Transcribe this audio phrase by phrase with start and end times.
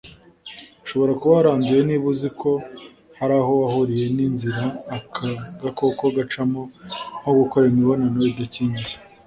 [0.85, 2.51] ushobora kuba waranduye niba uzi ko
[3.19, 4.63] hari aho wahuriye n’inzira
[4.97, 5.27] aka
[5.61, 6.61] gakoko gacamo
[7.19, 8.95] nko gukora imibonano idakingiye